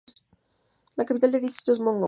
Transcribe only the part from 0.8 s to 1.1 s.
La